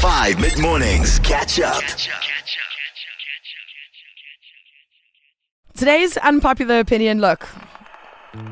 5 0.00 0.40
mid 0.40 0.58
mornings. 0.58 1.18
Catch 1.18 1.60
up. 1.60 1.82
Today's 5.76 6.16
unpopular 6.16 6.78
opinion. 6.80 7.20
Look, 7.20 7.46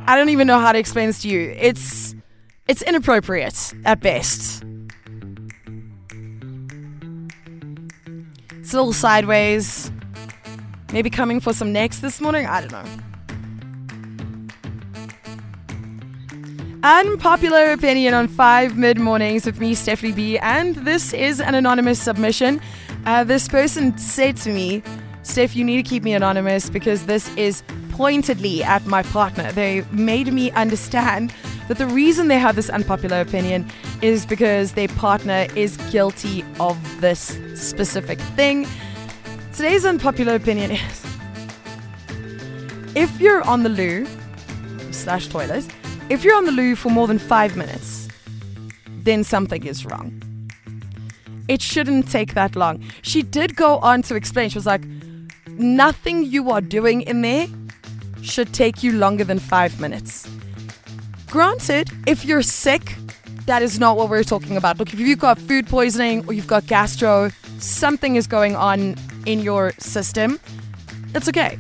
I 0.06 0.14
don't 0.14 0.28
even 0.28 0.46
know 0.46 0.58
how 0.58 0.72
to 0.72 0.78
explain 0.78 1.06
this 1.06 1.22
to 1.22 1.28
you. 1.28 1.54
It's 1.58 2.14
it's 2.66 2.82
inappropriate 2.82 3.72
at 3.86 4.00
best. 4.00 4.62
It's 8.58 8.74
a 8.74 8.76
little 8.76 8.92
sideways. 8.92 9.90
Maybe 10.92 11.08
coming 11.08 11.40
for 11.40 11.54
some 11.54 11.72
necks 11.72 12.00
this 12.00 12.20
morning. 12.20 12.44
I 12.44 12.60
don't 12.60 12.72
know. 12.72 12.84
Unpopular 16.84 17.72
opinion 17.72 18.14
on 18.14 18.28
five 18.28 18.76
mid 18.76 19.00
mornings 19.00 19.44
with 19.44 19.58
me, 19.58 19.74
Stephanie 19.74 20.12
Be. 20.12 20.38
And 20.38 20.76
this 20.76 21.12
is 21.12 21.40
an 21.40 21.56
anonymous 21.56 22.00
submission. 22.00 22.60
Uh, 23.04 23.24
this 23.24 23.48
person 23.48 23.98
said 23.98 24.36
to 24.38 24.52
me, 24.52 24.84
Steph, 25.24 25.56
you 25.56 25.64
need 25.64 25.82
to 25.84 25.88
keep 25.88 26.04
me 26.04 26.14
anonymous 26.14 26.70
because 26.70 27.06
this 27.06 27.34
is 27.36 27.64
pointedly 27.90 28.62
at 28.62 28.86
my 28.86 29.02
partner. 29.02 29.50
They 29.50 29.80
made 29.90 30.32
me 30.32 30.52
understand 30.52 31.34
that 31.66 31.78
the 31.78 31.86
reason 31.86 32.28
they 32.28 32.38
have 32.38 32.54
this 32.54 32.70
unpopular 32.70 33.20
opinion 33.20 33.68
is 34.00 34.24
because 34.24 34.72
their 34.74 34.88
partner 34.88 35.48
is 35.56 35.76
guilty 35.90 36.44
of 36.60 36.78
this 37.00 37.40
specific 37.54 38.20
thing. 38.36 38.68
Today's 39.52 39.84
unpopular 39.84 40.36
opinion 40.36 40.70
is 40.70 41.06
if 42.94 43.20
you're 43.20 43.42
on 43.42 43.64
the 43.64 43.68
loo 43.68 44.06
slash 44.92 45.26
toilet, 45.26 45.66
if 46.10 46.24
you're 46.24 46.36
on 46.36 46.46
the 46.46 46.52
loo 46.52 46.74
for 46.74 46.90
more 46.90 47.06
than 47.06 47.18
five 47.18 47.56
minutes, 47.56 48.08
then 49.02 49.24
something 49.24 49.66
is 49.66 49.84
wrong. 49.84 50.22
It 51.48 51.62
shouldn't 51.62 52.10
take 52.10 52.34
that 52.34 52.56
long. 52.56 52.82
She 53.02 53.22
did 53.22 53.56
go 53.56 53.78
on 53.78 54.02
to 54.02 54.14
explain. 54.14 54.50
She 54.50 54.58
was 54.58 54.66
like, 54.66 54.84
nothing 55.46 56.24
you 56.24 56.50
are 56.50 56.60
doing 56.60 57.02
in 57.02 57.22
there 57.22 57.46
should 58.22 58.52
take 58.52 58.82
you 58.82 58.92
longer 58.92 59.24
than 59.24 59.38
five 59.38 59.80
minutes. 59.80 60.28
Granted, 61.28 61.90
if 62.06 62.24
you're 62.24 62.42
sick, 62.42 62.94
that 63.46 63.62
is 63.62 63.78
not 63.78 63.96
what 63.96 64.10
we're 64.10 64.24
talking 64.24 64.56
about. 64.56 64.78
Look, 64.78 64.92
if 64.92 64.98
you've 64.98 65.18
got 65.18 65.38
food 65.38 65.66
poisoning 65.66 66.26
or 66.26 66.32
you've 66.32 66.46
got 66.46 66.66
gastro, 66.66 67.30
something 67.58 68.16
is 68.16 68.26
going 68.26 68.56
on 68.56 68.96
in 69.26 69.40
your 69.40 69.72
system, 69.78 70.38
it's 71.14 71.28
okay. 71.28 71.58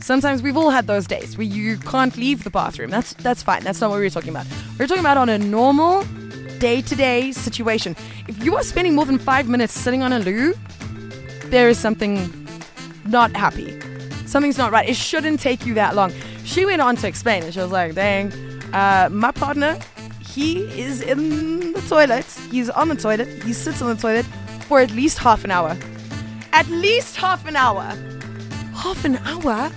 Sometimes 0.00 0.42
we've 0.42 0.56
all 0.56 0.70
had 0.70 0.86
those 0.86 1.06
days 1.06 1.36
where 1.36 1.46
you 1.46 1.76
can't 1.78 2.16
leave 2.16 2.44
the 2.44 2.50
bathroom. 2.50 2.90
That's 2.90 3.12
that's 3.14 3.42
fine. 3.42 3.62
That's 3.62 3.80
not 3.80 3.90
what 3.90 4.00
we 4.00 4.06
are 4.06 4.10
talking 4.10 4.30
about. 4.30 4.46
We're 4.78 4.86
talking 4.86 5.02
about 5.02 5.18
on 5.18 5.28
a 5.28 5.38
normal 5.38 6.04
day-to-day 6.58 7.32
situation. 7.32 7.96
If 8.28 8.42
you 8.44 8.56
are 8.56 8.62
spending 8.62 8.94
more 8.94 9.06
than 9.06 9.18
5 9.18 9.48
minutes 9.48 9.72
sitting 9.72 10.02
on 10.02 10.12
a 10.12 10.18
loo, 10.18 10.54
there 11.46 11.68
is 11.68 11.78
something 11.78 12.30
not 13.06 13.34
happy. 13.34 13.78
Something's 14.26 14.58
not 14.58 14.70
right. 14.70 14.88
It 14.88 14.96
shouldn't 14.96 15.40
take 15.40 15.64
you 15.64 15.74
that 15.74 15.96
long. 15.96 16.12
She 16.44 16.66
went 16.66 16.82
on 16.82 16.96
to 16.96 17.08
explain 17.08 17.42
and 17.42 17.52
she 17.52 17.60
was 17.60 17.70
like, 17.70 17.94
dang, 17.94 18.32
uh, 18.72 19.08
my 19.10 19.32
partner, 19.32 19.78
he 20.20 20.62
is 20.80 21.00
in 21.00 21.72
the 21.72 21.80
toilet. 21.82 22.26
He's 22.50 22.70
on 22.70 22.88
the 22.88 22.94
toilet. 22.94 23.28
He 23.42 23.52
sits 23.52 23.82
on 23.82 23.88
the 23.88 24.00
toilet 24.00 24.26
for 24.68 24.80
at 24.80 24.90
least 24.92 25.18
half 25.18 25.44
an 25.44 25.50
hour. 25.50 25.76
At 26.52 26.68
least 26.68 27.16
half 27.16 27.46
an 27.46 27.56
hour. 27.56 27.82
Half 28.74 29.04
an 29.04 29.16
hour? 29.24 29.70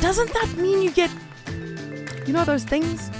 Doesn't 0.00 0.32
that 0.32 0.54
mean 0.56 0.82
you 0.82 0.90
get, 0.90 1.10
you 2.26 2.32
know, 2.32 2.44
those 2.44 2.64
things? 2.64 3.10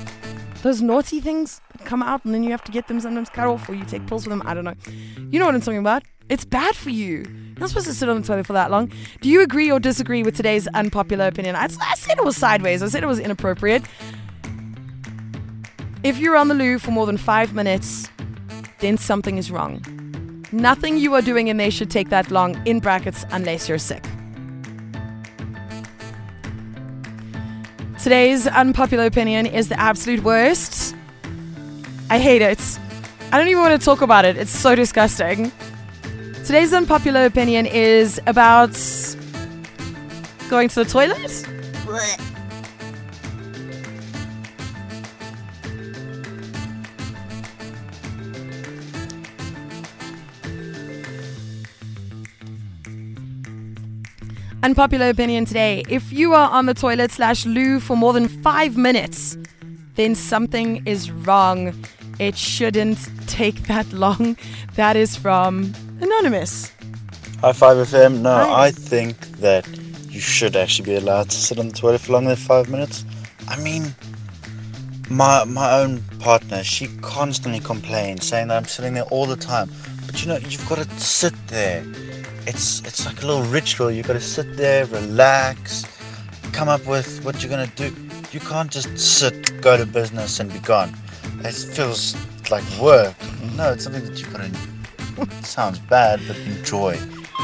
Those 0.62 0.82
naughty 0.82 1.20
things 1.20 1.60
that 1.72 1.84
come 1.84 2.02
out 2.02 2.24
and 2.24 2.34
then 2.34 2.42
you 2.42 2.50
have 2.50 2.64
to 2.64 2.72
get 2.72 2.88
them 2.88 3.00
sometimes 3.00 3.30
cut 3.30 3.46
off 3.46 3.68
or 3.68 3.74
you 3.74 3.84
take 3.84 4.06
pills 4.06 4.24
for 4.24 4.30
them. 4.30 4.42
I 4.44 4.54
don't 4.54 4.64
know. 4.64 4.74
You 5.30 5.38
know 5.38 5.46
what 5.46 5.54
I'm 5.54 5.60
talking 5.60 5.78
about. 5.78 6.02
It's 6.28 6.44
bad 6.44 6.74
for 6.74 6.90
you. 6.90 7.18
You're 7.18 7.60
not 7.60 7.68
supposed 7.68 7.86
to 7.86 7.94
sit 7.94 8.08
on 8.08 8.20
the 8.20 8.26
toilet 8.26 8.46
for 8.46 8.52
that 8.52 8.70
long. 8.70 8.92
Do 9.20 9.28
you 9.28 9.42
agree 9.42 9.70
or 9.70 9.78
disagree 9.78 10.22
with 10.22 10.36
today's 10.36 10.66
unpopular 10.68 11.26
opinion? 11.26 11.56
I, 11.56 11.64
I 11.64 11.94
said 11.94 12.18
it 12.18 12.24
was 12.24 12.36
sideways. 12.36 12.82
I 12.82 12.88
said 12.88 13.02
it 13.02 13.06
was 13.06 13.18
inappropriate. 13.18 13.84
If 16.02 16.18
you're 16.18 16.36
on 16.36 16.48
the 16.48 16.54
loo 16.54 16.78
for 16.78 16.90
more 16.90 17.06
than 17.06 17.16
five 17.16 17.54
minutes, 17.54 18.08
then 18.80 18.98
something 18.98 19.38
is 19.38 19.50
wrong. 19.50 19.82
Nothing 20.52 20.98
you 20.98 21.14
are 21.14 21.22
doing 21.22 21.48
in 21.48 21.56
there 21.56 21.70
should 21.70 21.90
take 21.90 22.10
that 22.10 22.30
long, 22.30 22.60
in 22.66 22.80
brackets, 22.80 23.24
unless 23.30 23.68
you're 23.68 23.78
sick. 23.78 24.04
Today's 28.06 28.46
unpopular 28.46 29.04
opinion 29.06 29.46
is 29.46 29.68
the 29.68 29.80
absolute 29.80 30.22
worst. 30.22 30.94
I 32.08 32.20
hate 32.20 32.40
it. 32.40 32.60
I 33.32 33.36
don't 33.36 33.48
even 33.48 33.60
want 33.60 33.80
to 33.80 33.84
talk 33.84 34.00
about 34.00 34.24
it. 34.24 34.36
It's 34.36 34.52
so 34.52 34.76
disgusting. 34.76 35.50
Today's 36.44 36.72
unpopular 36.72 37.24
opinion 37.24 37.66
is 37.66 38.20
about 38.28 38.78
going 40.48 40.68
to 40.68 40.84
the 40.84 40.88
toilet. 40.88 41.48
Unpopular 54.66 55.10
opinion 55.10 55.44
today. 55.44 55.84
If 55.88 56.12
you 56.12 56.34
are 56.34 56.50
on 56.50 56.66
the 56.66 56.74
toilet 56.74 57.12
slash 57.12 57.46
loo 57.46 57.78
for 57.78 57.96
more 57.96 58.12
than 58.12 58.26
five 58.26 58.76
minutes, 58.76 59.38
then 59.94 60.16
something 60.16 60.84
is 60.84 61.08
wrong. 61.08 61.72
It 62.18 62.36
shouldn't 62.36 62.98
take 63.28 63.68
that 63.68 63.92
long. 63.92 64.36
That 64.74 64.96
is 64.96 65.14
from 65.14 65.72
Anonymous. 66.00 66.72
High 67.42 67.52
Five 67.52 67.76
FM. 67.76 68.22
No, 68.22 68.34
Hi. 68.34 68.64
I 68.64 68.70
think 68.72 69.16
that 69.38 69.68
you 70.10 70.18
should 70.18 70.56
actually 70.56 70.86
be 70.86 70.96
allowed 70.96 71.30
to 71.30 71.36
sit 71.36 71.60
on 71.60 71.68
the 71.68 71.74
toilet 71.74 72.00
for 72.00 72.14
longer 72.14 72.30
than 72.30 72.36
five 72.36 72.68
minutes. 72.68 73.04
I 73.46 73.60
mean, 73.60 73.94
my 75.08 75.44
my 75.44 75.78
own 75.78 76.02
partner, 76.18 76.64
she 76.64 76.88
constantly 77.02 77.60
complains, 77.60 78.26
saying 78.26 78.48
that 78.48 78.56
I'm 78.56 78.64
sitting 78.64 78.94
there 78.94 79.04
all 79.14 79.26
the 79.26 79.36
time. 79.36 79.70
But 80.06 80.20
you 80.22 80.26
know, 80.26 80.38
you've 80.38 80.68
got 80.68 80.78
to 80.78 80.90
sit 80.98 81.34
there. 81.46 81.84
It's 82.46 82.80
it's 82.80 83.06
like 83.06 83.22
a 83.22 83.26
little 83.26 83.42
ritual. 83.44 83.90
You've 83.90 84.06
got 84.06 84.14
to 84.14 84.20
sit 84.20 84.56
there, 84.56 84.86
relax, 84.86 85.84
come 86.52 86.68
up 86.68 86.86
with 86.86 87.24
what 87.24 87.42
you're 87.42 87.50
gonna 87.50 87.66
do. 87.76 87.94
You 88.32 88.40
can't 88.40 88.70
just 88.70 88.96
sit, 88.98 89.60
go 89.60 89.76
to 89.76 89.86
business, 89.86 90.40
and 90.40 90.52
be 90.52 90.58
gone. 90.60 90.92
It 91.40 91.52
feels 91.52 92.16
like 92.50 92.64
work. 92.80 93.14
No, 93.56 93.72
it's 93.72 93.84
something 93.84 94.04
that 94.04 94.18
you 94.20 94.26
gotta. 94.26 94.50
sounds 95.44 95.78
bad, 95.78 96.20
but 96.26 96.36
enjoy. 96.38 96.98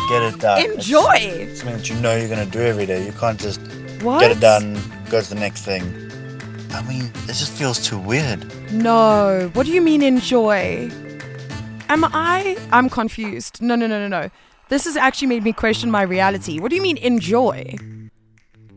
Get 0.08 0.22
it 0.22 0.40
done. 0.40 0.60
It's 0.60 0.74
Enjoy. 0.74 1.54
something 1.54 1.76
that 1.76 1.88
you 1.88 1.94
know 1.96 2.16
you're 2.16 2.28
gonna 2.28 2.46
do 2.46 2.60
every 2.60 2.86
day. 2.86 3.04
You 3.04 3.12
can't 3.12 3.38
just 3.40 3.60
What? 4.02 4.20
get 4.20 4.30
it 4.30 4.40
done, 4.40 4.78
go 5.10 5.20
to 5.20 5.28
the 5.28 5.40
next 5.40 5.64
thing. 5.64 5.82
I 6.72 6.82
mean, 6.82 7.04
it 7.28 7.34
just 7.34 7.52
feels 7.52 7.78
too 7.78 7.98
weird. 7.98 8.44
No. 8.72 9.50
What 9.54 9.66
do 9.66 9.72
you 9.72 9.80
mean 9.82 10.02
enjoy? 10.02 10.90
Am 11.88 12.04
I? 12.04 12.56
I'm 12.72 12.88
confused. 12.88 13.60
No, 13.62 13.74
no, 13.74 13.86
no, 13.86 14.06
no, 14.06 14.08
no. 14.08 14.30
This 14.72 14.86
has 14.86 14.96
actually 14.96 15.26
made 15.26 15.44
me 15.44 15.52
question 15.52 15.90
my 15.90 16.00
reality. 16.00 16.58
What 16.58 16.70
do 16.70 16.76
you 16.76 16.80
mean 16.80 16.96
enjoy? 16.96 17.74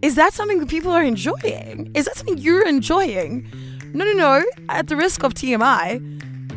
Is 0.01 0.15
that 0.15 0.33
something 0.33 0.59
that 0.59 0.67
people 0.67 0.91
are 0.91 1.01
enjoying? 1.01 1.89
Is 1.95 2.03
that 2.03 2.17
something 2.17 2.37
you're 2.37 2.67
enjoying? 2.67 3.49
No, 3.93 4.03
no, 4.03 4.11
no. 4.11 4.43
At 4.67 4.87
the 4.87 4.97
risk 4.97 5.23
of 5.23 5.33
TMI, 5.33 6.01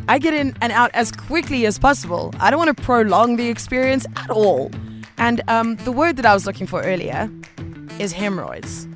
I 0.09 0.19
get 0.19 0.34
in 0.34 0.56
and 0.60 0.72
out 0.72 0.91
as 0.93 1.12
quickly 1.12 1.66
as 1.66 1.78
possible. 1.78 2.34
I 2.41 2.50
don't 2.50 2.59
want 2.59 2.77
to 2.77 2.82
prolong 2.82 3.37
the 3.37 3.48
experience 3.48 4.06
at 4.16 4.28
all. 4.28 4.72
And 5.19 5.41
um, 5.47 5.77
the 5.77 5.93
word 5.93 6.16
that 6.16 6.27
I 6.27 6.34
was 6.34 6.44
looking 6.44 6.66
for 6.66 6.82
earlier 6.82 7.31
is 8.00 8.10
hemorrhoids. 8.10 8.88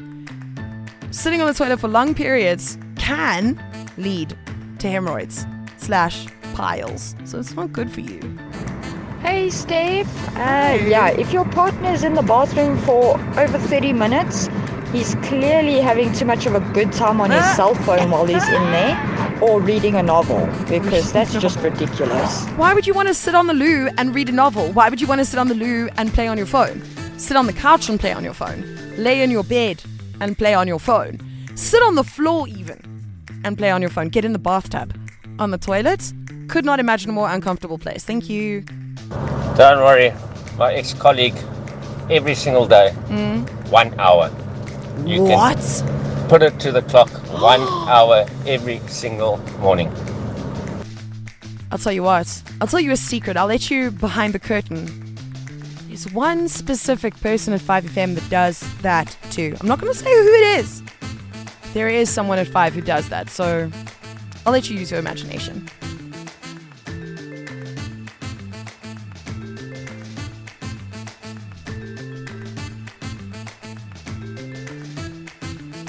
Sitting 1.13 1.41
on 1.41 1.47
the 1.47 1.55
toilet 1.55 1.79
for 1.79 1.87
long 1.87 2.17
periods 2.17 2.77
can 2.97 3.63
lead 3.97 4.37
to 4.81 4.91
hemorrhoids 4.91 5.47
slash 5.77 6.27
piles. 6.55 7.15
So 7.27 7.39
it's 7.39 7.55
not 7.55 7.73
good 7.73 7.93
for 7.93 8.01
you. 8.01 8.19
Hey 9.23 9.51
Steph, 9.51 10.37
uh, 10.37 10.77
yeah, 10.85 11.11
if 11.11 11.33
your 11.33 11.45
partner 11.45 11.91
is 11.91 12.03
in 12.03 12.15
the 12.15 12.23
bathroom 12.23 12.77
for 12.79 13.21
over 13.39 13.57
30 13.57 13.93
minutes, 13.93 14.49
he's 14.91 15.15
clearly 15.23 15.81
having 15.81 16.13
too 16.13 16.25
much 16.25 16.45
of 16.47 16.57
a 16.57 16.61
good 16.75 16.93
time 16.93 17.21
on 17.21 17.31
his 17.31 17.45
cell 17.55 17.77
phone 17.77 18.11
while 18.11 18.27
he's 18.27 18.47
in 18.49 18.63
there 18.73 19.39
or 19.41 19.61
reading 19.61 19.95
a 19.95 20.03
novel 20.03 20.45
because 20.69 21.13
that's 21.13 21.33
just 21.35 21.57
ridiculous. 21.61 22.45
Why 22.57 22.75
would 22.75 22.85
you 22.85 22.95
want 22.95 23.09
to 23.09 23.15
sit 23.15 23.37
on 23.37 23.47
the 23.47 23.55
loo 23.55 23.91
and 23.97 24.13
read 24.13 24.29
a 24.29 24.33
novel? 24.33 24.73
Why 24.73 24.89
would 24.89 25.01
you 25.01 25.07
want 25.07 25.21
to 25.21 25.25
sit 25.25 25.39
on 25.39 25.47
the 25.47 25.55
loo 25.55 25.89
and 25.97 26.13
play 26.13 26.27
on 26.27 26.37
your 26.37 26.47
phone? 26.47 26.83
Sit 27.17 27.37
on 27.37 27.47
the 27.47 27.53
couch 27.53 27.89
and 27.89 28.01
play 28.01 28.13
on 28.13 28.25
your 28.25 28.35
phone. 28.35 28.65
Lay 28.97 29.23
in 29.23 29.31
your 29.31 29.45
bed 29.45 29.85
and 30.21 30.37
play 30.37 30.53
on 30.53 30.67
your 30.67 30.81
phone. 30.81 31.21
Sit 31.55 31.81
on 31.85 31.95
the 31.95 32.05
floor 32.05 32.49
even 32.49 32.81
and 33.45 33.57
play 33.57 33.71
on 33.71 33.83
your 33.83 33.91
phone. 33.91 34.09
Get 34.09 34.25
in 34.25 34.33
the 34.33 34.41
bathtub. 34.41 34.99
On 35.39 35.53
the 35.53 35.59
toilet? 35.59 36.13
Could 36.49 36.65
not 36.65 36.81
imagine 36.81 37.11
a 37.11 37.13
more 37.13 37.31
uncomfortable 37.31 37.79
place. 37.79 38.05
Thank 38.05 38.29
you. 38.29 38.65
Don't 39.57 39.81
worry, 39.83 40.13
my 40.57 40.73
ex 40.75 40.95
colleague, 40.95 41.37
every 42.11 42.35
single 42.35 42.67
day, 42.67 42.93
mm. 43.09 43.49
one 43.71 43.99
hour. 43.99 44.31
You 45.05 45.23
what? 45.23 45.57
can 45.59 46.29
put 46.29 46.43
it 46.43 46.59
to 46.61 46.73
the 46.73 46.83
clock, 46.83 47.11
one 47.41 47.61
hour 47.89 48.27
every 48.47 48.81
single 48.87 49.39
morning. 49.61 49.93
I'll 51.71 51.79
tell 51.79 51.93
you 51.93 52.03
what. 52.03 52.43
I'll 52.61 52.67
tell 52.67 52.81
you 52.81 52.93
a 52.93 52.97
secret. 52.97 53.37
I'll 53.37 53.47
let 53.47 53.71
you 53.71 53.91
behind 53.91 54.35
the 54.35 54.39
curtain. 54.39 54.87
There's 55.89 56.11
one 56.13 56.49
specific 56.49 57.19
person 57.21 57.55
at 57.55 57.61
5FM 57.61 58.15
that 58.15 58.29
does 58.31 58.61
that 58.83 59.17
too. 59.31 59.57
I'm 59.61 59.69
not 59.69 59.81
going 59.81 59.93
to 59.93 59.99
say 59.99 60.11
who 60.11 60.33
it 60.35 60.59
is. 60.59 60.83
There 61.73 61.89
is 61.89 62.11
someone 62.11 62.39
at 62.39 62.47
5 62.47 62.75
who 62.75 62.81
does 62.83 63.09
that, 63.09 63.31
so 63.31 63.71
I'll 64.45 64.53
let 64.53 64.69
you 64.69 64.79
use 64.79 64.91
your 64.91 65.01
imagination. 65.01 65.69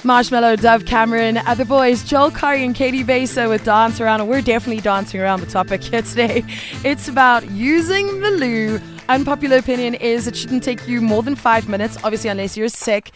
Marshmello, 0.03 0.59
Dove 0.59 0.85
Cameron, 0.85 1.37
other 1.37 1.63
boys, 1.63 2.03
Joel 2.03 2.29
Corry 2.29 2.65
and 2.65 2.75
Caity 2.75 3.05
Baser 3.05 3.47
with 3.47 3.63
Dance 3.63 4.01
Around, 4.01 4.19
and 4.19 4.29
we're 4.29 4.41
definitely 4.41 4.81
dancing 4.81 5.21
around 5.21 5.39
the 5.39 5.45
topic 5.45 5.81
here 5.81 6.01
today. 6.01 6.43
It's 6.83 7.07
about 7.07 7.49
using 7.51 8.19
the 8.19 8.31
loo. 8.31 8.81
Unpopular 9.07 9.57
opinion 9.57 9.93
is 9.95 10.27
it 10.27 10.35
shouldn't 10.35 10.63
take 10.63 10.85
you 10.89 10.99
more 10.99 11.23
than 11.23 11.35
five 11.35 11.69
minutes, 11.69 11.95
obviously, 12.03 12.29
unless 12.29 12.57
you're 12.57 12.67
sick. 12.67 13.11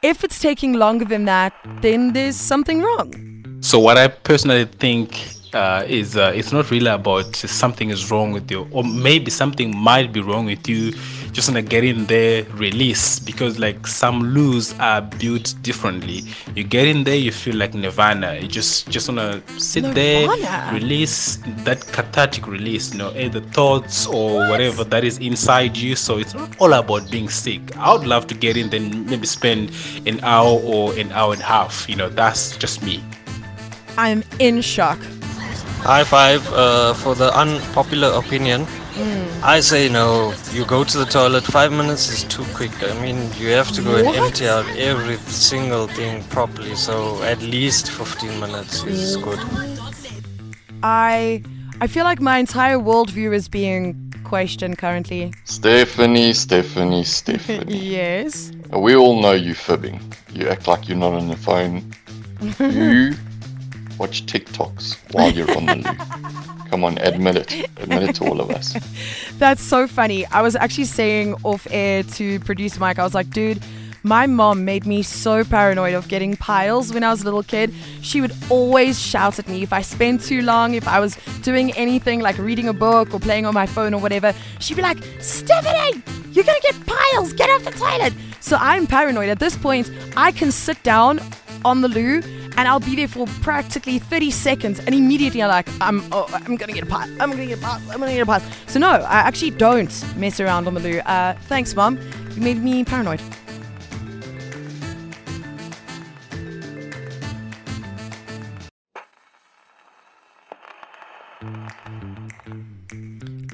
If 0.00 0.24
it's 0.24 0.40
taking 0.40 0.72
longer 0.72 1.04
than 1.04 1.26
that, 1.26 1.52
then 1.82 2.14
there's 2.14 2.36
something 2.36 2.80
wrong. 2.80 3.12
So 3.60 3.78
what 3.78 3.98
I 3.98 4.08
personally 4.08 4.64
think 4.64 5.18
uh, 5.52 5.84
is 5.86 6.16
uh, 6.16 6.32
it's 6.34 6.52
not 6.52 6.70
really 6.70 6.90
about 6.90 7.36
something 7.36 7.90
is 7.90 8.10
wrong 8.10 8.32
with 8.32 8.50
you, 8.50 8.66
or 8.70 8.82
maybe 8.82 9.30
something 9.30 9.76
might 9.76 10.10
be 10.10 10.22
wrong 10.22 10.46
with 10.46 10.66
you. 10.66 10.94
Just 11.32 11.48
wanna 11.48 11.62
get 11.62 11.84
in 11.84 12.06
there, 12.06 12.44
release 12.54 13.18
because 13.20 13.58
like 13.58 13.86
some 13.86 14.22
loos 14.34 14.74
are 14.80 15.00
built 15.02 15.54
differently. 15.62 16.24
You 16.54 16.64
get 16.64 16.88
in 16.88 17.04
there, 17.04 17.14
you 17.16 17.30
feel 17.32 17.56
like 17.56 17.72
nirvana. 17.74 18.34
You 18.40 18.48
just 18.48 18.88
just 18.90 19.08
wanna 19.08 19.42
sit 19.58 19.84
Nirvana? 19.84 19.94
there, 19.94 20.72
release 20.74 21.36
that 21.64 21.86
cathartic 21.92 22.46
release. 22.46 22.92
You 22.92 22.98
know, 22.98 23.10
the 23.12 23.40
thoughts 23.40 24.06
or 24.06 24.48
whatever 24.48 24.84
that 24.84 25.04
is 25.04 25.18
inside 25.18 25.76
you. 25.76 25.94
So 25.96 26.18
it's 26.18 26.34
not 26.34 26.50
all 26.60 26.72
about 26.72 27.10
being 27.10 27.28
sick. 27.28 27.76
I 27.76 27.92
would 27.92 28.06
love 28.06 28.26
to 28.28 28.34
get 28.34 28.56
in, 28.56 28.70
then 28.70 29.06
maybe 29.06 29.26
spend 29.26 29.70
an 30.06 30.20
hour 30.22 30.58
or 30.64 30.92
an 30.98 31.12
hour 31.12 31.32
and 31.32 31.42
a 31.42 31.44
half. 31.44 31.88
You 31.88 31.96
know, 31.96 32.08
that's 32.08 32.56
just 32.56 32.82
me. 32.82 33.02
I'm 33.96 34.22
in 34.38 34.60
shock. 34.62 34.98
High 35.82 36.04
five 36.04 36.46
uh, 36.52 36.92
for 36.94 37.14
the 37.14 37.34
unpopular 37.36 38.08
opinion. 38.12 38.66
I 39.42 39.60
say 39.60 39.88
no. 39.88 40.34
You 40.52 40.66
go 40.66 40.84
to 40.84 40.98
the 40.98 41.06
toilet, 41.06 41.44
five 41.44 41.72
minutes 41.72 42.08
is 42.10 42.24
too 42.24 42.44
quick. 42.54 42.70
I 42.82 42.92
mean, 43.00 43.16
you 43.38 43.48
have 43.48 43.72
to 43.72 43.82
go 43.82 43.96
and 43.96 44.08
empty 44.08 44.46
out 44.46 44.66
every 44.76 45.16
single 45.16 45.86
thing 45.86 46.22
properly. 46.24 46.74
So 46.74 47.22
at 47.22 47.40
least 47.40 47.90
15 47.90 48.38
minutes 48.38 48.84
is 48.84 49.16
good. 49.16 49.38
I 50.82 51.42
I 51.80 51.86
feel 51.86 52.04
like 52.04 52.20
my 52.20 52.36
entire 52.38 52.76
worldview 52.76 53.32
is 53.34 53.48
being 53.48 54.12
questioned 54.24 54.76
currently. 54.76 55.32
Stephanie, 55.44 56.34
Stephanie, 56.34 57.04
Stephanie. 57.04 57.78
yes. 57.98 58.52
we 58.72 58.94
all 58.94 59.22
know 59.22 59.32
you 59.32 59.54
fibbing. 59.54 60.00
You 60.34 60.48
act 60.48 60.68
like 60.68 60.86
you're 60.86 60.98
not 60.98 61.14
on 61.14 61.28
the 61.28 61.36
phone. 61.36 61.92
You 62.60 63.14
watch 63.98 64.24
TikToks 64.24 64.96
while 65.12 65.30
you're 65.30 65.50
on 65.56 65.66
the 65.66 65.76
loo. 65.76 66.46
Come 66.70 66.84
on, 66.84 66.98
admit 66.98 67.36
it. 67.36 67.68
Admit 67.78 68.02
it 68.04 68.14
to 68.16 68.24
all 68.24 68.40
of 68.40 68.50
us. 68.50 68.76
That's 69.38 69.60
so 69.60 69.88
funny. 69.88 70.24
I 70.26 70.40
was 70.40 70.54
actually 70.54 70.84
saying 70.84 71.34
off 71.42 71.66
air 71.70 72.04
to 72.04 72.38
producer 72.40 72.78
Mike, 72.78 73.00
I 73.00 73.02
was 73.02 73.12
like, 73.12 73.30
dude, 73.30 73.60
my 74.04 74.26
mom 74.28 74.64
made 74.64 74.86
me 74.86 75.02
so 75.02 75.42
paranoid 75.44 75.94
of 75.94 76.06
getting 76.06 76.36
piles 76.36 76.92
when 76.94 77.02
I 77.02 77.10
was 77.10 77.22
a 77.22 77.24
little 77.24 77.42
kid. 77.42 77.74
She 78.02 78.20
would 78.20 78.32
always 78.48 79.00
shout 79.00 79.40
at 79.40 79.48
me 79.48 79.62
if 79.64 79.72
I 79.72 79.82
spent 79.82 80.22
too 80.22 80.42
long, 80.42 80.74
if 80.74 80.86
I 80.86 81.00
was 81.00 81.16
doing 81.42 81.72
anything 81.72 82.20
like 82.20 82.38
reading 82.38 82.68
a 82.68 82.72
book 82.72 83.12
or 83.12 83.18
playing 83.18 83.46
on 83.46 83.52
my 83.52 83.66
phone 83.66 83.92
or 83.92 84.00
whatever. 84.00 84.32
She'd 84.60 84.76
be 84.76 84.82
like, 84.82 85.02
Stephanie, 85.18 86.02
you're 86.30 86.44
gonna 86.44 86.60
get 86.60 86.86
piles, 86.86 87.32
get 87.32 87.50
off 87.50 87.64
the 87.64 87.72
toilet. 87.72 88.14
So 88.38 88.56
I'm 88.60 88.86
paranoid. 88.86 89.28
At 89.28 89.40
this 89.40 89.56
point, 89.56 89.90
I 90.16 90.30
can 90.30 90.52
sit 90.52 90.80
down 90.84 91.20
on 91.64 91.80
the 91.80 91.88
loo 91.88 92.22
and 92.60 92.68
I'll 92.68 92.78
be 92.78 92.94
there 92.94 93.08
for 93.08 93.26
practically 93.40 93.98
30 93.98 94.30
seconds 94.30 94.80
and 94.80 94.94
immediately 94.94 95.42
I'm 95.42 95.48
like, 95.48 95.66
I'm, 95.80 96.04
oh, 96.12 96.26
I'm 96.30 96.56
gonna 96.56 96.74
get 96.74 96.82
a 96.82 96.86
pile, 96.86 97.08
I'm 97.18 97.30
gonna 97.30 97.46
get 97.46 97.58
a 97.58 97.62
pile, 97.62 97.80
I'm 97.90 97.98
gonna 97.98 98.12
get 98.12 98.20
a 98.20 98.26
pile. 98.26 98.42
So 98.66 98.78
no, 98.78 98.90
I 98.90 99.20
actually 99.20 99.52
don't 99.52 100.16
mess 100.18 100.40
around 100.40 100.66
on 100.66 100.74
the 100.74 100.80
loo. 100.80 100.98
Uh, 100.98 101.32
thanks, 101.48 101.74
mom. 101.74 101.98
You 102.34 102.42
made 102.42 102.62
me 102.62 102.84
paranoid. 102.84 103.22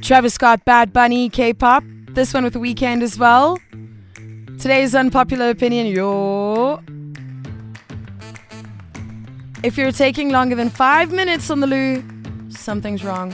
Travis 0.03 0.35
Scott, 0.35 0.65
Bad 0.65 0.93
Bunny, 0.93 1.29
K-pop. 1.29 1.85
This 2.11 2.35
one 2.35 2.43
with 2.43 2.55
the 2.55 2.59
Weeknd 2.59 3.03
as 3.03 3.17
well. 3.17 3.61
Today's 4.59 4.97
unpopular 4.97 5.51
opinion, 5.51 5.87
yo. 5.87 6.56
If 9.63 9.77
you're 9.79 9.93
taking 9.93 10.31
longer 10.31 10.55
than 10.55 10.71
five 10.71 11.13
minutes 11.13 11.51
on 11.51 11.61
the 11.61 11.67
loo, 11.67 12.05
something's 12.51 13.05
wrong. 13.05 13.33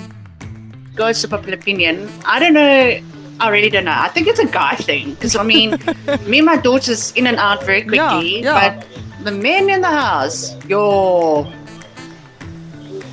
goes 0.94 1.20
to 1.22 1.28
popular 1.28 1.54
opinion. 1.58 2.08
I 2.24 2.38
don't 2.38 2.54
know. 2.54 3.00
I 3.40 3.48
really 3.48 3.70
don't 3.70 3.84
know. 3.86 3.94
I 3.96 4.08
think 4.08 4.28
it's 4.28 4.38
a 4.38 4.46
guy 4.46 4.76
thing 4.76 5.14
because 5.14 5.34
I 5.36 5.42
mean, 5.42 5.70
me 6.26 6.38
and 6.38 6.46
my 6.46 6.56
daughter's 6.56 7.12
in 7.12 7.26
and 7.26 7.36
out 7.38 7.64
very 7.64 7.82
quickly, 7.82 7.96
Yeah, 8.42 8.54
yeah. 8.54 8.76
but 8.78 8.86
the 9.24 9.32
men 9.32 9.68
in 9.70 9.80
the 9.80 9.88
house, 9.88 10.54
yo, 10.66 11.50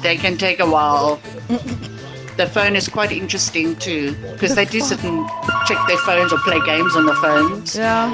they 0.02 0.16
can 0.18 0.38
take 0.38 0.60
a 0.60 0.70
while. 0.70 1.20
the 2.38 2.48
phone 2.48 2.76
is 2.76 2.88
quite 2.88 3.12
interesting 3.12 3.76
too 3.78 4.14
because 4.34 4.56
they 4.56 4.66
do 4.66 4.80
sit 4.82 5.04
and 5.04 5.28
check 5.66 5.78
their 5.88 5.98
phones 5.98 6.32
or 6.32 6.38
play 6.40 6.60
games 6.66 6.96
on 6.96 7.06
the 7.06 7.16
phones. 7.16 7.76
Yeah. 7.76 8.12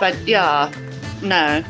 But 0.00 0.16
yeah, 0.26 0.72
no. 1.22 1.62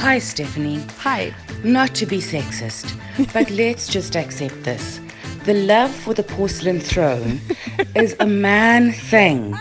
Hi, 0.00 0.18
Stephanie. 0.18 0.80
Hi. 0.98 1.32
Not 1.62 1.94
to 1.96 2.06
be 2.06 2.18
sexist, 2.18 2.96
but 3.32 3.50
let's 3.62 3.86
just 3.86 4.16
accept 4.16 4.62
this. 4.64 5.00
The 5.44 5.54
love 5.54 5.94
for 5.94 6.14
the 6.14 6.22
porcelain 6.22 6.80
throne 6.80 7.40
is 7.94 8.16
a 8.20 8.26
man 8.26 8.92
thing. 8.92 9.54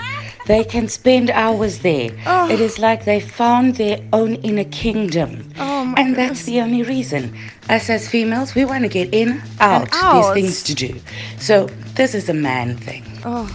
They 0.45 0.63
can 0.63 0.87
spend 0.87 1.29
hours 1.29 1.79
there. 1.79 2.09
Oh. 2.25 2.49
It 2.49 2.59
is 2.59 2.79
like 2.79 3.05
they 3.05 3.19
found 3.19 3.75
their 3.75 3.99
own 4.13 4.35
inner 4.35 4.63
kingdom. 4.65 5.47
Oh 5.59 5.85
my 5.85 6.01
and 6.01 6.15
that's 6.15 6.43
the 6.45 6.61
only 6.61 6.83
reason. 6.83 7.37
Us 7.69 7.89
as 7.89 8.07
females, 8.09 8.55
we 8.55 8.65
want 8.65 8.83
to 8.83 8.89
get 8.89 9.13
in, 9.13 9.41
out. 9.59 9.89
out. 9.93 10.33
There's 10.33 10.33
things 10.33 10.63
to 10.63 10.73
do. 10.73 10.99
So 11.37 11.67
this 11.95 12.15
is 12.15 12.29
a 12.29 12.33
man 12.33 12.77
thing. 12.77 13.03
Oh, 13.25 13.45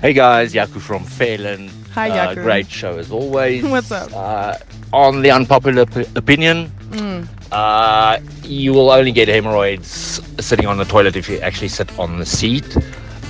Hey 0.00 0.12
guys, 0.12 0.52
Yaku 0.52 0.80
from 0.82 1.02
Fairland. 1.04 1.70
Hi, 1.94 2.10
Uh, 2.10 2.34
Yaku. 2.34 2.42
great 2.42 2.70
show 2.70 2.98
as 2.98 3.10
always. 3.10 3.64
What's 3.74 3.90
up? 3.90 4.10
Uh, 4.14 4.54
on 4.94 5.22
the 5.22 5.30
unpopular 5.30 5.84
p- 5.86 6.06
opinion, 6.14 6.70
Mm. 6.90 7.26
uh, 7.50 8.18
you 8.44 8.72
will 8.72 8.90
only 8.90 9.10
get 9.10 9.26
hemorrhoids 9.28 10.20
sitting 10.38 10.66
on 10.66 10.76
the 10.78 10.84
toilet 10.84 11.16
if 11.16 11.28
you 11.28 11.38
actually 11.40 11.68
sit 11.68 11.90
on 11.98 12.18
the 12.20 12.26
seat. 12.26 12.76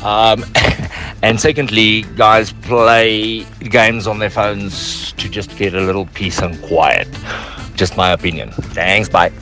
Um, 0.05 0.45
and 1.23 1.41
secondly, 1.41 2.03
guys 2.17 2.53
play 2.53 3.47
games 3.71 4.07
on 4.07 4.19
their 4.19 4.29
phones 4.31 5.13
to 5.13 5.29
just 5.31 5.57
get 5.57 5.75
a 5.75 5.81
little 5.81 6.05
peace 6.13 6.41
and 6.41 6.61
quiet. 6.63 7.09
Just 7.75 7.97
my 7.97 8.11
opinion. 8.13 8.51
Thanks, 8.77 9.09
bye. 9.09 9.33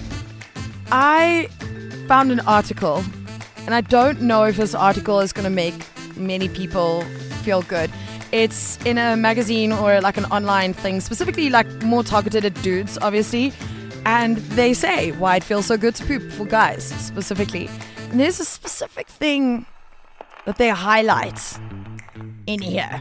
I 0.93 1.49
found 2.07 2.31
an 2.31 2.41
article, 2.41 3.03
and 3.67 3.75
I 3.75 3.81
don't 3.81 4.23
know 4.23 4.45
if 4.45 4.57
this 4.57 4.75
article 4.75 5.19
is 5.21 5.33
going 5.33 5.45
to 5.45 5.51
make 5.51 5.75
many 6.17 6.49
people 6.49 7.03
feel 7.43 7.63
good. 7.63 7.91
It's 8.33 8.79
in 8.87 8.97
a 8.97 9.17
magazine 9.17 9.73
or 9.73 10.01
like 10.01 10.17
an 10.17 10.25
online 10.27 10.73
thing, 10.73 11.01
specifically 11.01 11.51
like 11.51 11.67
more 11.83 12.03
targeted 12.03 12.45
at 12.45 12.61
dudes, 12.63 12.99
obviously. 13.03 13.53
And 14.05 14.39
they 14.57 14.75
say 14.75 15.13
why 15.13 15.37
it 15.37 15.45
feels 15.45 15.67
so 15.67 15.77
good 15.77 15.95
to 15.97 16.05
poop 16.07 16.33
for 16.33 16.47
guys, 16.47 16.83
specifically. 16.83 17.69
And 18.11 18.19
there's 18.19 18.41
a 18.41 18.45
specific 18.45 19.07
thing 19.07 19.67
that 20.47 20.57
they 20.57 20.71
highlight 20.71 21.59
in 22.47 22.61
here. 22.61 23.01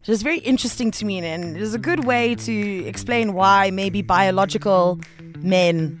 Which 0.00 0.10
is 0.10 0.22
very 0.22 0.38
interesting 0.38 0.92
to 0.92 1.04
me, 1.04 1.18
and 1.18 1.56
it 1.56 1.62
is 1.62 1.74
a 1.74 1.78
good 1.78 2.04
way 2.04 2.36
to 2.36 2.84
explain 2.84 3.32
why 3.32 3.70
maybe 3.70 4.02
biological 4.02 5.00
men 5.38 6.00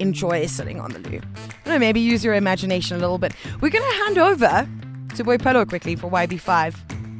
enjoy 0.00 0.46
sitting 0.46 0.80
on 0.80 0.92
the 0.92 0.98
loo. 0.98 1.20
Know, 1.66 1.78
maybe 1.78 2.00
use 2.00 2.24
your 2.24 2.34
imagination 2.34 2.96
a 2.96 3.00
little 3.00 3.18
bit. 3.18 3.32
We're 3.60 3.70
going 3.70 3.88
to 3.88 3.98
hand 4.04 4.18
over 4.18 4.68
to 5.14 5.24
Boy 5.24 5.38
Pelo 5.38 5.64
quickly 5.64 5.94
for 5.94 6.10
YB5, 6.10 6.74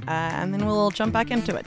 uh, 0.09 0.11
and 0.11 0.53
then 0.53 0.67
we'll 0.67 0.91
jump 0.91 1.13
back 1.13 1.31
into 1.31 1.55
it. 1.55 1.67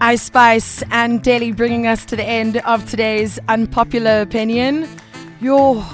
Ice 0.00 0.22
Spice 0.22 0.82
and 0.90 1.22
Daily 1.22 1.52
bringing 1.52 1.86
us 1.86 2.04
to 2.06 2.16
the 2.16 2.24
end 2.24 2.56
of 2.58 2.88
today's 2.90 3.38
unpopular 3.48 4.20
opinion. 4.20 4.88
Your 5.40 5.84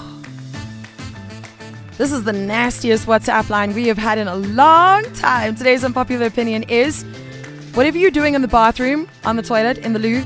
this 1.98 2.12
is 2.12 2.22
the 2.22 2.32
nastiest 2.32 3.06
WhatsApp 3.06 3.50
line 3.50 3.74
we 3.74 3.88
have 3.88 3.98
had 3.98 4.18
in 4.18 4.28
a 4.28 4.36
long 4.36 5.02
time. 5.14 5.56
Today's 5.56 5.82
unpopular 5.82 6.26
opinion 6.26 6.62
is 6.62 7.02
whatever 7.74 7.98
you're 7.98 8.12
doing 8.12 8.34
in 8.34 8.40
the 8.40 8.48
bathroom, 8.48 9.10
on 9.24 9.34
the 9.34 9.42
toilet, 9.42 9.78
in 9.78 9.92
the 9.92 9.98
loo, 9.98 10.22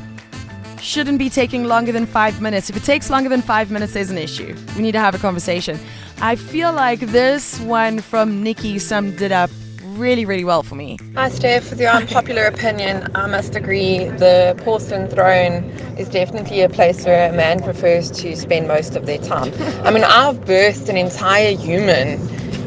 shouldn't 0.83 1.19
be 1.19 1.31
taking 1.31 1.65
longer 1.65 1.93
than 1.93 2.07
five 2.07 2.41
minutes. 2.41 2.69
If 2.69 2.77
it 2.77 2.83
takes 2.83 3.09
longer 3.09 3.29
than 3.29 3.41
five 3.41 3.71
minutes, 3.71 3.93
there's 3.93 4.11
an 4.11 4.19
issue. 4.19 4.57
We 4.77 4.83
need 4.83 4.93
to 4.93 5.01
have 5.01 5.15
a 5.15 5.19
conversation. 5.19 5.79
I 6.21 6.37
feel 6.37 6.73
like 6.73 7.01
this 7.01 7.61
one 7.61 8.01
from 8.01 8.43
Nikki 8.43 8.79
summed 8.79 9.23
it 9.23 9.33
up 9.33 9.51
really, 9.85 10.25
really 10.25 10.45
well 10.45 10.62
for 10.62 10.75
me. 10.75 10.99
Hi, 11.15 11.29
Steph. 11.29 11.71
With 11.71 11.81
your 11.81 11.91
unpopular 11.91 12.45
opinion, 12.55 13.07
I 13.15 13.27
must 13.29 13.55
agree 13.55 14.05
the 14.05 14.61
porcelain 14.65 15.09
throne 15.09 15.65
is 15.99 16.09
definitely 16.09 16.62
a 16.62 16.69
place 16.69 17.05
where 17.05 17.31
a 17.31 17.33
man 17.33 17.62
prefers 17.62 18.11
to 18.23 18.35
spend 18.35 18.67
most 18.67 18.97
of 18.97 19.07
their 19.07 19.19
time. 19.19 19.53
I 19.85 19.91
mean, 19.91 20.05
I've 20.05 20.41
birthed 20.41 20.89
an 20.89 20.97
entire 20.97 21.55
human 21.57 22.19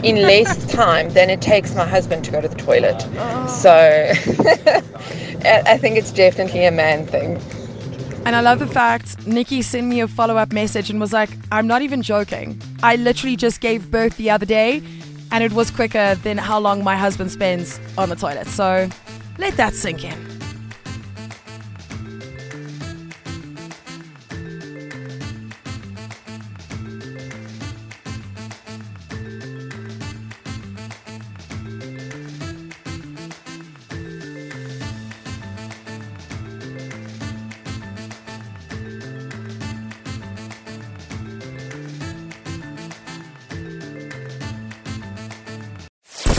in 0.04 0.22
less 0.22 0.66
time 0.72 1.10
than 1.10 1.30
it 1.30 1.42
takes 1.42 1.76
my 1.76 1.86
husband 1.86 2.24
to 2.26 2.32
go 2.32 2.42
to 2.42 2.48
the 2.48 2.56
toilet. 2.56 3.06
Oh. 3.18 3.48
So 3.48 3.72
I 5.46 5.64
I 5.66 5.78
think 5.78 5.98
it's 5.98 6.12
definitely 6.12 6.66
a 6.66 6.72
man 6.72 7.06
thing. 7.08 7.42
And 8.26 8.36
I 8.36 8.42
love 8.42 8.58
the 8.58 8.68
fact 8.68 9.28
Nikki 9.28 9.62
sent 9.62 9.86
me 9.86 10.02
a 10.02 10.08
follow 10.08 10.36
up 10.36 10.52
message 10.52 10.90
and 10.90 11.00
was 11.00 11.14
like, 11.14 11.30
I'm 11.52 11.68
not 11.68 11.84
even 11.84 12.02
joking. 12.02 12.60
I 12.82 12.96
literally 12.96 13.36
just 13.36 13.62
gave 13.62 13.92
birth 13.92 14.18
the 14.18 14.32
other 14.32 14.48
day 14.48 14.82
and 15.32 15.44
it 15.44 15.52
was 15.52 15.70
quicker 15.70 16.16
than 16.16 16.40
how 16.40 16.60
long 16.60 16.84
my 16.84 16.98
husband 16.98 17.32
spends 17.32 17.80
on 18.00 18.10
the 18.10 18.16
toilet. 18.16 18.48
So 18.48 18.90
let 19.38 19.56
that 19.58 19.76
sink 19.76 20.04
in. 20.04 20.35